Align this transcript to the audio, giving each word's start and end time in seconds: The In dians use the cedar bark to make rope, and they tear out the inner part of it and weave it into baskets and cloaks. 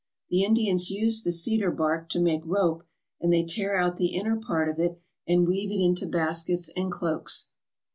The 0.31 0.43
In 0.43 0.55
dians 0.55 0.89
use 0.89 1.21
the 1.21 1.31
cedar 1.31 1.69
bark 1.69 2.09
to 2.09 2.19
make 2.19 2.41
rope, 2.43 2.81
and 3.19 3.31
they 3.31 3.45
tear 3.45 3.77
out 3.77 3.97
the 3.97 4.15
inner 4.15 4.35
part 4.35 4.67
of 4.67 4.79
it 4.79 4.99
and 5.27 5.47
weave 5.47 5.69
it 5.69 5.79
into 5.79 6.07
baskets 6.07 6.71
and 6.75 6.91
cloaks. 6.91 7.49